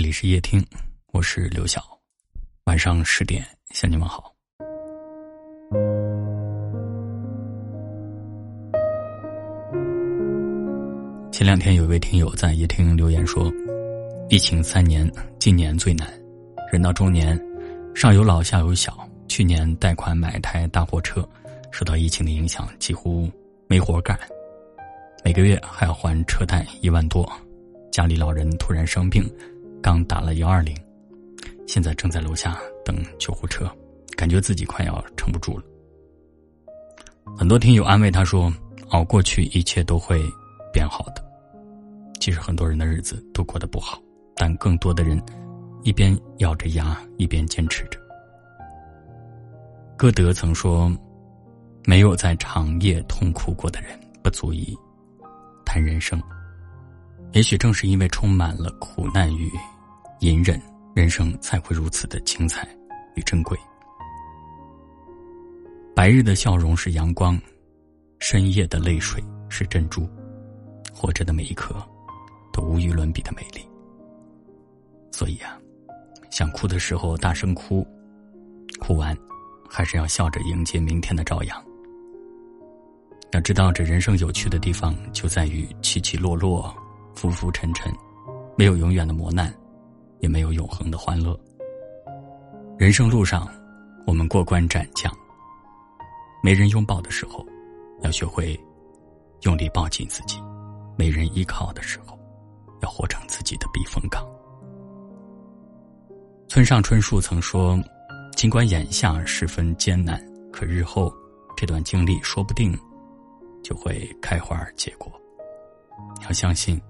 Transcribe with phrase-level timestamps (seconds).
[0.00, 0.64] 这里是夜听，
[1.12, 1.78] 我是刘晓。
[2.64, 4.34] 晚上十点向你们好。
[11.30, 13.52] 前两天有一位听友在夜听留言说
[14.30, 15.06] ：“疫情三年，
[15.38, 16.08] 今年最难。
[16.72, 17.38] 人到中年，
[17.94, 21.28] 上有老下有小，去年贷款买台大货车，
[21.70, 23.30] 受到疫情的影响，几乎
[23.66, 24.18] 没活干，
[25.22, 27.30] 每个月还要还车贷一万多。
[27.92, 29.22] 家里老人突然生病。”
[29.82, 30.76] 刚打了幺二零，
[31.66, 33.70] 现在正在楼下等救护车，
[34.16, 35.64] 感觉自己快要撑不住了。
[37.36, 38.52] 很多听友安慰他说
[38.90, 40.22] ：“熬过去，一切都会
[40.72, 41.24] 变好的。”
[42.20, 43.98] 其实很多人的日子都过得不好，
[44.36, 45.20] 但更多的人
[45.82, 47.98] 一边咬着牙，一边坚持着。
[49.96, 50.92] 歌德曾说
[51.86, 54.76] ：“没有在长夜痛哭过的人，不足以
[55.64, 56.20] 谈人生。”
[57.32, 59.50] 也许正是因为充满了苦难与
[60.18, 60.60] 隐忍，
[60.94, 62.68] 人生才会如此的精彩
[63.14, 63.56] 与珍贵。
[65.94, 67.40] 白日的笑容是阳光，
[68.18, 70.08] 深夜的泪水是珍珠。
[70.92, 71.74] 活着的每一刻，
[72.52, 73.64] 都无与伦比的美丽。
[75.12, 75.56] 所以啊，
[76.30, 77.86] 想哭的时候大声哭，
[78.80, 79.16] 哭完，
[79.68, 81.64] 还是要笑着迎接明天的朝阳。
[83.32, 86.74] 要知道，这人生有趣的地方就在于起起落落。
[87.20, 87.94] 浮浮沉沉，
[88.56, 89.54] 没有永远的磨难，
[90.20, 91.38] 也没有永恒的欢乐。
[92.78, 93.46] 人生路上，
[94.06, 95.14] 我们过关斩将。
[96.42, 97.44] 没人拥抱的时候，
[98.00, 98.58] 要学会
[99.42, 100.38] 用力抱紧自己；
[100.96, 102.18] 没人依靠的时候，
[102.80, 104.26] 要活成自己的避风港。
[106.48, 107.78] 村上春树曾说
[108.34, 110.18] ：“尽管眼下十分艰难，
[110.50, 111.12] 可日后
[111.54, 112.74] 这段经历说不定
[113.62, 115.12] 就会开花结果。”
[116.24, 116.80] 要相信。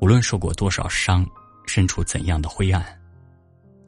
[0.00, 1.28] 无论受过多少伤，
[1.66, 3.00] 身处怎样的灰暗，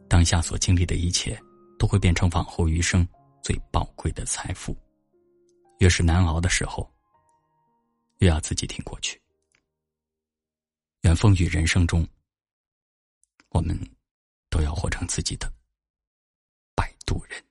[0.09, 1.41] 当下所经历的一切，
[1.79, 3.07] 都会变成往后余生
[3.43, 4.77] 最宝贵的财富。
[5.79, 6.93] 越是难熬的时候，
[8.19, 9.21] 越要自己挺过去。
[11.03, 12.07] 愿风雨人生中，
[13.51, 13.79] 我们
[14.51, 15.51] 都要活成自己的
[16.75, 17.43] 摆渡人。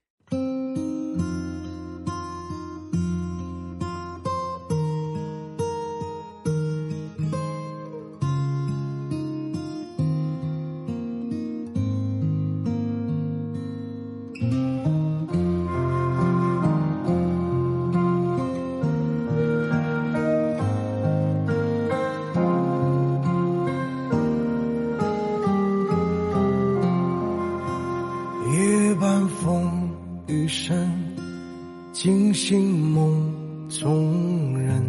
[33.69, 34.83] 众人，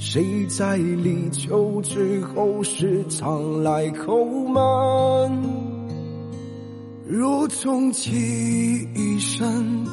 [0.00, 5.42] 谁在立秋之后时常来叩门？
[7.08, 8.10] 如从其
[8.96, 9.86] 一生，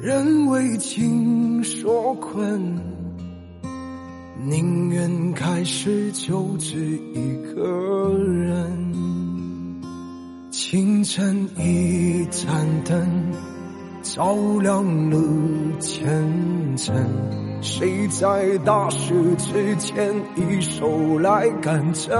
[0.00, 2.80] 人为情所困，
[4.44, 8.92] 宁愿开始就只一个人。
[10.50, 13.08] 清晨一盏灯。
[14.04, 15.16] 照亮了
[15.78, 16.92] 前程，
[17.62, 22.12] 谁在大事之前一手来干成？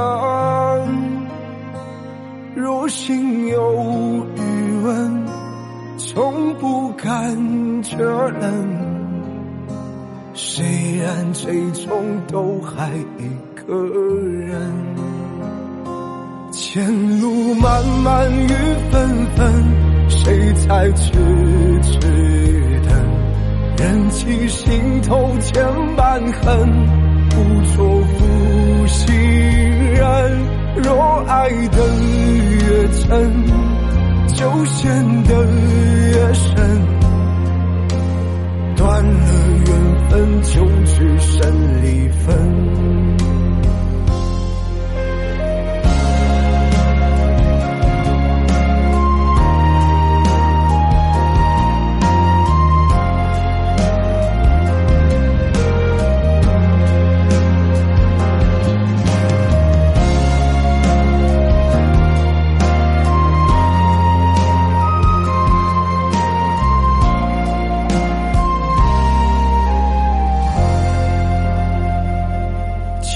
[2.55, 4.41] 若心有余
[4.85, 5.27] 温，
[5.99, 8.93] 从不感觉冷。
[10.33, 10.65] 虽
[10.99, 11.93] 然最终
[12.29, 12.89] 都还
[13.19, 13.29] 一
[13.67, 14.73] 个人，
[16.53, 18.49] 前路漫漫雨
[18.93, 19.53] 纷纷。
[20.09, 21.42] 谁在痴？
[23.83, 25.61] 忍起心头千
[25.97, 26.87] 般恨，
[27.31, 29.13] 不做负心
[29.93, 30.03] 人。
[30.77, 31.85] 若爱得
[32.61, 33.45] 越真，
[34.29, 35.45] 就陷得
[36.13, 36.55] 越深。
[38.77, 39.31] 断了
[39.67, 39.71] 缘
[40.09, 43.12] 分，就只剩离分。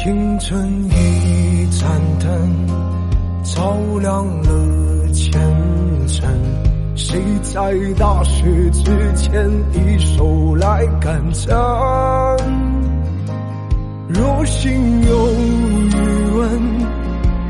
[0.07, 2.31] 青春一盏灯，
[3.43, 5.33] 照亮了前
[6.07, 6.31] 程。
[6.95, 11.53] 谁在大雪之前一手来干成？
[14.07, 15.29] 若心有
[15.91, 15.97] 余
[16.37, 16.63] 温，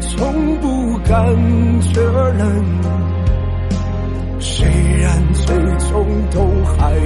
[0.01, 1.27] 从不感
[1.83, 2.65] 觉冷。
[4.41, 4.67] 虽
[4.99, 5.55] 然最
[5.91, 6.97] 终都还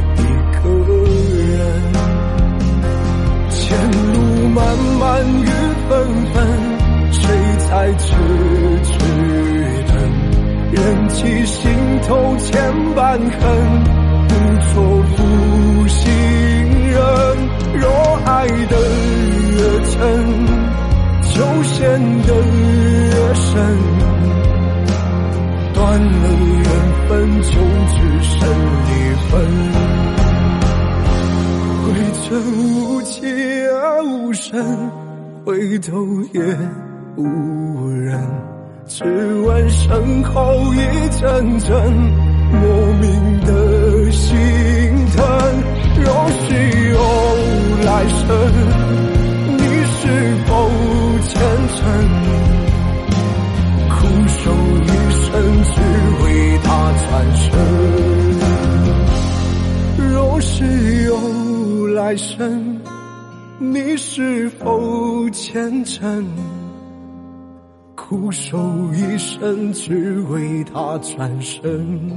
[13.11, 13.43] 千般恨，
[14.29, 14.33] 不
[14.69, 14.73] 错
[15.17, 15.19] 负
[15.89, 16.07] 心
[16.91, 16.97] 人。
[17.75, 17.85] 若
[18.25, 18.77] 爱得
[19.51, 19.59] 越
[19.91, 19.99] 真，
[21.35, 21.35] 就
[21.65, 21.79] 陷
[22.23, 23.51] 得越深。
[25.75, 26.25] 断了
[26.55, 26.65] 缘
[27.09, 27.11] 分，
[27.43, 27.51] 就
[27.89, 28.39] 只剩
[28.87, 28.89] 离
[29.27, 29.31] 分。
[31.83, 31.89] 回
[32.23, 32.29] 程
[32.77, 33.19] 无迹
[33.73, 34.65] 而无声，
[35.45, 35.91] 回头
[36.33, 36.41] 也
[37.17, 38.23] 无人。
[38.87, 40.79] 只闻身后一
[41.21, 42.61] 阵阵莫
[43.01, 44.29] 名的心
[45.17, 45.19] 疼。
[46.03, 46.45] 若是
[46.91, 46.99] 有
[47.85, 48.29] 来生，
[49.57, 50.03] 你是
[50.47, 50.49] 否
[51.29, 51.31] 虔
[51.77, 51.79] 诚？
[53.91, 53.97] 苦
[54.29, 54.43] 守
[54.83, 55.29] 一生，
[55.65, 55.75] 只
[56.25, 56.25] 为
[56.63, 57.47] 他转身。
[60.13, 60.49] 若是
[61.05, 61.11] 有
[61.89, 62.81] 来生，
[63.59, 66.25] 你是否虔诚？
[68.11, 68.59] 苦守
[68.93, 72.11] 一生，只为他转身。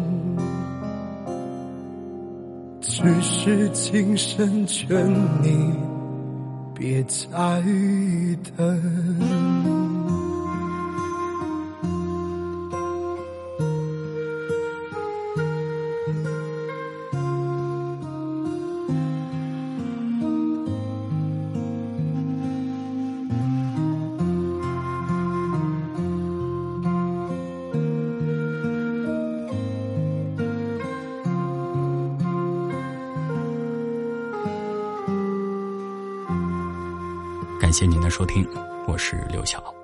[2.82, 5.08] 只是今生劝
[5.44, 5.72] 你
[6.74, 7.62] 别再
[8.58, 8.82] 等。
[37.74, 38.48] 感谢您的收听，
[38.86, 39.83] 我是刘晓。